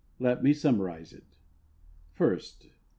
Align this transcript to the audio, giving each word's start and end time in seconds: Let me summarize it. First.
Let 0.17 0.41
me 0.41 0.51
summarize 0.51 1.13
it. 1.13 1.25
First. 2.11 2.69